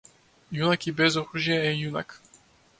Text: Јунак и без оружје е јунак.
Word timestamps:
Јунак 0.59 0.87
и 0.93 0.95
без 1.03 1.19
оружје 1.23 1.61
е 1.69 1.71
јунак. 1.83 2.19